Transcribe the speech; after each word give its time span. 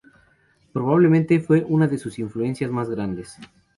Probablemente 0.73 1.39
fue 1.39 1.63
una 1.63 1.87
de 1.87 1.99
sus 1.99 2.17
influencias 2.17 2.71
más 2.71 2.89
grandes. 2.89 3.35